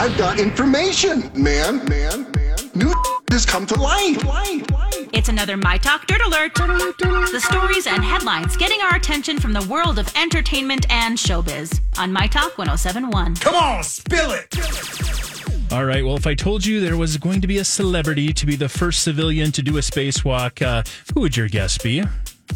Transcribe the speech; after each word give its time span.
I've 0.00 0.16
got 0.16 0.40
information, 0.40 1.30
man, 1.34 1.84
man, 1.84 2.22
man. 2.34 2.56
New 2.74 2.90
has 3.30 3.44
come 3.44 3.66
to 3.66 3.78
light. 3.78 4.24
light, 4.24 4.70
light. 4.70 5.10
It's 5.12 5.28
another 5.28 5.58
My 5.58 5.76
Talk 5.76 6.06
Dirt 6.06 6.22
Alert. 6.22 6.54
The 6.54 7.38
stories 7.38 7.86
and 7.86 8.02
headlines 8.02 8.56
getting 8.56 8.80
our 8.80 8.96
attention 8.96 9.38
from 9.38 9.52
the 9.52 9.60
world 9.68 9.98
of 9.98 10.10
entertainment 10.16 10.86
and 10.90 11.18
showbiz 11.18 11.80
on 11.98 12.14
My 12.14 12.26
Talk 12.28 12.56
1071. 12.56 13.36
Come 13.36 13.54
on, 13.54 13.82
spill 13.82 14.30
it. 14.30 15.70
All 15.70 15.84
right. 15.84 16.02
Well, 16.02 16.16
if 16.16 16.26
I 16.26 16.32
told 16.32 16.64
you 16.64 16.80
there 16.80 16.96
was 16.96 17.18
going 17.18 17.42
to 17.42 17.46
be 17.46 17.58
a 17.58 17.64
celebrity 17.64 18.32
to 18.32 18.46
be 18.46 18.56
the 18.56 18.70
first 18.70 19.02
civilian 19.02 19.52
to 19.52 19.60
do 19.60 19.76
a 19.76 19.82
spacewalk, 19.82 20.62
uh, 20.62 20.82
who 21.12 21.20
would 21.20 21.36
your 21.36 21.48
guess 21.48 21.76
be? 21.76 22.02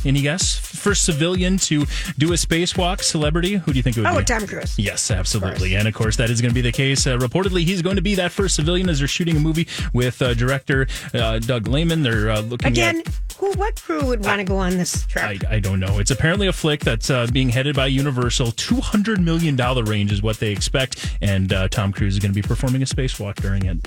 Any 0.05 0.21
guess? 0.23 0.57
First 0.57 1.05
civilian 1.05 1.57
to 1.59 1.87
do 2.19 2.33
a 2.33 2.37
spacewalk, 2.37 3.03
celebrity? 3.03 3.55
Who 3.55 3.73
do 3.73 3.77
you 3.79 3.83
think 3.83 3.97
it 3.97 4.01
would 4.01 4.11
Oh, 4.11 4.19
be? 4.19 4.25
Tom 4.25 4.47
Cruise. 4.47 4.79
Yes, 4.79 5.11
absolutely. 5.11 5.77
And 5.77 5.89
of 5.89 5.95
course, 5.95 6.17
that 6.17 6.31
is 6.31 6.41
going 6.41 6.51
to 6.51 6.55
be 6.55 6.61
the 6.61 6.73
case. 6.73 7.07
Uh, 7.07 7.17
reportedly, 7.17 7.65
he's 7.65 7.81
going 7.83 7.97
to 7.97 8.03
be 8.03 8.15
that 8.17 8.33
first 8.33 8.55
civilian 8.57 8.89
as 8.89 8.99
they're 8.99 9.09
shooting 9.09 9.37
a 9.37 9.41
movie 9.41 9.67
with 9.93 10.21
uh, 10.21 10.35
director 10.35 10.87
uh, 11.15 11.39
Doug 11.39 11.69
Liman. 11.69 12.03
They're 12.03 12.31
uh, 12.31 12.41
looking 12.41 12.69
Again, 12.69 13.01
at. 13.01 13.09
who? 13.39 13.53
What 13.53 13.81
crew 13.83 14.05
would 14.07 14.25
want 14.25 14.39
to 14.41 14.45
go 14.45 14.57
on 14.57 14.77
this 14.77 15.07
trip? 15.07 15.25
I, 15.25 15.39
I 15.57 15.59
don't 15.61 15.81
know. 15.81 15.99
It's 15.99 16.11
apparently 16.11 16.47
a 16.49 16.53
flick 16.53 16.81
that's 16.81 17.09
uh, 17.11 17.27
being 17.33 17.49
headed 17.51 17.77
by 17.77 17.87
Universal. 17.87 18.49
$200 18.49 19.19
million 19.23 19.57
range 19.85 20.13
is 20.13 20.23
what 20.23 20.39
they 20.39 20.51
expect. 20.53 21.17
And 21.23 21.53
uh, 21.53 21.69
Tom 21.69 21.93
Cruise 21.93 22.15
is 22.15 22.21
going 22.21 22.33
to 22.33 22.35
be 22.35 22.47
performing 22.47 22.83
a 22.83 22.87
spacewalk 22.87 23.37
during 23.37 23.65
it. 23.65 23.79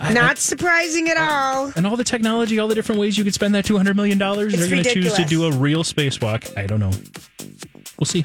I- 0.00 0.12
Not 0.12 0.38
surprising 0.38 1.08
at 1.08 1.16
all. 1.16 1.72
and 1.76 1.86
all 1.86 1.96
the 1.96 2.04
technology, 2.04 2.58
all 2.58 2.68
the 2.68 2.74
different 2.74 3.00
ways 3.00 3.18
you 3.18 3.24
could 3.24 3.34
spend 3.34 3.54
that 3.54 3.64
two 3.64 3.76
hundred 3.76 3.96
million 3.96 4.18
dollars. 4.18 4.54
They're 4.56 4.68
going 4.70 4.82
to 4.84 4.92
choose 4.94 5.14
to 5.14 5.24
do 5.24 5.44
a 5.46 5.52
real 5.52 5.82
spacewalk. 5.84 6.56
I 6.56 6.66
don't 6.66 6.80
know. 6.80 6.92
We'll 7.98 8.06
see. 8.06 8.24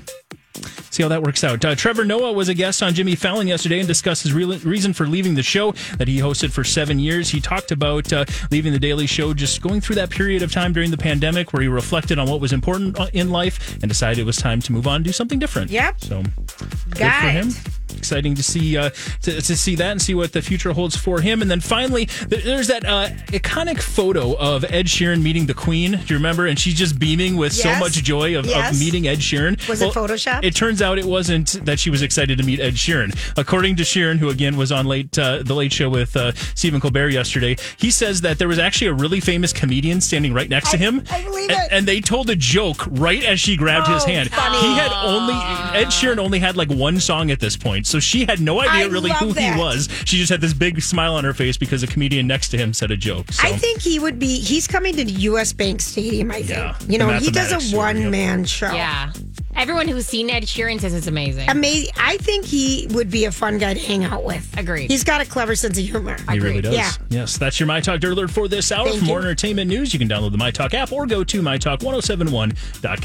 See 0.91 1.01
how 1.01 1.09
that 1.09 1.23
works 1.23 1.43
out. 1.43 1.65
Uh, 1.65 1.73
Trevor 1.73 2.05
Noah 2.05 2.31
was 2.33 2.47
a 2.47 2.53
guest 2.53 2.83
on 2.83 2.93
Jimmy 2.93 3.15
Fallon 3.15 3.47
yesterday 3.47 3.79
and 3.79 3.87
discussed 3.87 4.21
his 4.21 4.33
real 4.33 4.55
reason 4.59 4.93
for 4.93 5.07
leaving 5.07 5.33
the 5.33 5.41
show 5.41 5.71
that 5.97 6.07
he 6.07 6.19
hosted 6.19 6.51
for 6.51 6.63
seven 6.63 6.99
years. 6.99 7.29
He 7.29 7.41
talked 7.41 7.71
about 7.71 8.13
uh, 8.13 8.25
leaving 8.51 8.71
the 8.71 8.77
Daily 8.79 9.07
Show, 9.07 9.33
just 9.33 9.63
going 9.63 9.81
through 9.81 9.95
that 9.95 10.11
period 10.11 10.43
of 10.43 10.51
time 10.51 10.71
during 10.71 10.91
the 10.91 10.97
pandemic 10.97 11.51
where 11.53 11.63
he 11.63 11.67
reflected 11.67 12.19
on 12.19 12.29
what 12.29 12.39
was 12.39 12.53
important 12.53 12.99
uh, 12.99 13.07
in 13.13 13.31
life 13.31 13.73
and 13.81 13.89
decided 13.89 14.19
it 14.19 14.25
was 14.25 14.37
time 14.37 14.61
to 14.61 14.71
move 14.71 14.85
on, 14.85 14.97
and 14.97 15.05
do 15.05 15.11
something 15.11 15.39
different. 15.39 15.71
Yep. 15.71 16.01
So 16.01 16.21
good 16.21 16.97
Got 16.99 17.21
for 17.21 17.47
it. 17.49 17.72
Exciting 17.95 18.33
to 18.35 18.43
see 18.43 18.75
uh, 18.77 18.89
to, 19.21 19.41
to 19.41 19.55
see 19.55 19.75
that 19.75 19.91
and 19.91 20.01
see 20.01 20.13
what 20.15 20.33
the 20.33 20.41
future 20.41 20.73
holds 20.73 20.95
for 20.95 21.21
him. 21.21 21.41
And 21.41 21.49
then 21.49 21.59
finally, 21.59 22.05
there's 22.27 22.67
that 22.67 22.85
uh, 22.85 23.09
iconic 23.27 23.81
photo 23.81 24.33
of 24.37 24.63
Ed 24.65 24.87
Sheeran 24.87 25.21
meeting 25.21 25.45
the 25.45 25.53
Queen. 25.53 25.91
Do 25.91 25.97
you 26.07 26.15
remember? 26.15 26.47
And 26.47 26.57
she's 26.59 26.73
just 26.73 26.97
beaming 26.99 27.37
with 27.37 27.53
so 27.53 27.73
much 27.79 27.93
joy 28.03 28.37
of, 28.37 28.45
Yes. 28.45 28.73
of 28.73 28.79
meeting 28.79 29.07
Ed 29.07 29.19
Sheeran. 29.19 29.67
Was 29.69 29.81
it 29.81 29.93
Photoshopped? 29.93 30.43
It 30.43 30.55
turns 30.55 30.81
out 30.81 30.97
it 30.97 31.05
wasn't 31.05 31.63
that 31.65 31.79
she 31.79 31.89
was 31.89 32.01
excited 32.01 32.37
to 32.39 32.43
meet 32.43 32.59
Ed 32.59 32.73
Sheeran. 32.73 33.15
According 33.37 33.75
to 33.77 33.83
Sheeran, 33.83 34.17
who 34.17 34.29
again 34.29 34.57
was 34.57 34.71
on 34.71 34.85
late 34.85 35.17
uh, 35.17 35.43
the 35.43 35.53
Late 35.53 35.71
Show 35.71 35.89
with 35.89 36.15
uh, 36.17 36.33
Stephen 36.55 36.81
Colbert 36.81 37.09
yesterday, 37.09 37.55
he 37.77 37.91
says 37.91 38.21
that 38.21 38.37
there 38.39 38.47
was 38.47 38.59
actually 38.59 38.87
a 38.87 38.93
really 38.93 39.19
famous 39.19 39.53
comedian 39.53 40.01
standing 40.01 40.33
right 40.33 40.49
next 40.49 40.71
to 40.71 40.77
him. 40.77 41.03
I 41.11 41.21
believe 41.23 41.49
and, 41.51 41.59
it. 41.59 41.67
and 41.71 41.85
they 41.87 42.01
told 42.01 42.29
a 42.29 42.35
joke 42.35 42.85
right 42.89 43.23
as 43.23 43.39
she 43.39 43.55
grabbed 43.55 43.87
his 43.87 44.03
Oh, 44.03 44.07
hand. 44.07 44.31
funny. 44.31 44.57
He 44.57 44.73
had 44.73 44.91
only 45.05 45.33
Ed 45.79 45.87
Sheeran 45.89 46.17
only 46.17 46.39
had 46.39 46.57
like 46.57 46.69
one 46.69 46.99
song 46.99 47.29
at 47.31 47.39
this 47.39 47.55
point, 47.55 47.72
so 47.81 47.99
she 47.99 48.25
had 48.25 48.39
no 48.39 48.59
idea 48.59 48.71
I 48.71 48.83
really 48.85 49.11
who 49.11 49.33
that. 49.33 49.55
he 49.55 49.59
was. 49.59 49.89
She 50.05 50.17
just 50.17 50.29
had 50.29 50.41
this 50.41 50.53
big 50.53 50.81
smile 50.81 51.15
on 51.15 51.23
her 51.23 51.33
face 51.33 51.57
because 51.57 51.83
a 51.83 51.87
comedian 51.87 52.27
next 52.27 52.49
to 52.49 52.57
him 52.57 52.73
said 52.73 52.91
a 52.91 52.97
joke. 52.97 53.31
So. 53.31 53.47
I 53.47 53.53
think 53.53 53.81
he 53.81 53.99
would 53.99 54.19
be. 54.19 54.39
He's 54.39 54.67
coming 54.67 54.95
to 54.95 55.03
the 55.03 55.11
U.S. 55.11 55.53
Bank 55.53 55.81
Stadium. 55.81 56.31
I 56.31 56.43
think. 56.43 56.49
Yeah, 56.49 56.77
you 56.87 56.97
know, 56.97 57.09
he 57.09 57.31
does 57.31 57.51
a 57.51 57.59
story, 57.59 57.77
one 57.77 58.01
yep. 58.01 58.11
man 58.11 58.45
show. 58.45 58.71
Yeah. 58.71 59.11
Everyone 59.55 59.87
who's 59.87 60.07
seen 60.07 60.29
Ed 60.31 60.43
Sheeran 60.43 60.79
says 60.79 60.93
it's 60.95 61.07
amazing. 61.07 61.47
Amazing. 61.49 61.93
I 61.97 62.17
think 62.17 62.45
he 62.45 62.87
would 62.89 63.11
be 63.11 63.25
a 63.25 63.31
fun 63.31 63.59
guy 63.59 63.75
to 63.75 63.79
hang 63.79 64.03
out 64.03 64.23
with. 64.23 64.57
Agreed. 64.57 64.89
He's 64.89 65.03
got 65.03 65.21
a 65.21 65.25
clever 65.25 65.55
sense 65.55 65.77
of 65.77 65.85
humor. 65.85 66.17
He 66.31 66.39
really 66.39 66.61
does. 66.61 66.73
Yeah. 66.73 66.91
Yes, 67.09 67.37
that's 67.37 67.59
your 67.59 67.67
My 67.67 67.79
Talk 67.79 67.99
Dirt 67.99 68.13
Alert 68.13 68.31
for 68.31 68.47
this 68.47 68.71
hour. 68.71 68.87
Thank 68.87 68.99
For 68.99 69.05
more 69.05 69.19
you. 69.19 69.25
entertainment 69.25 69.69
news, 69.69 69.93
you 69.93 69.99
can 69.99 70.09
download 70.09 70.31
the 70.31 70.39
My 70.39 70.49
Talk 70.49 70.73
app 70.73 70.91
or 70.91 71.05
go 71.05 71.23
to 71.23 71.41
mytalk1071.com. 71.41 73.03